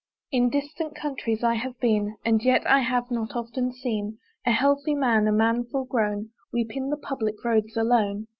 In 0.31 0.49
distant 0.49 0.95
countries 0.95 1.43
I 1.43 1.53
have 1.53 1.79
been, 1.79 2.15
And 2.25 2.41
yet 2.41 2.65
I 2.67 2.79
have 2.79 3.11
not 3.11 3.35
often 3.35 3.71
seen 3.71 4.17
A 4.47 4.51
healthy 4.51 4.95
man, 4.95 5.27
a 5.27 5.31
man 5.31 5.63
full 5.65 5.85
grown 5.85 6.31
Weep 6.51 6.75
in 6.75 6.89
the 6.89 6.97
public 6.97 7.43
roads 7.45 7.77
alone. 7.77 8.25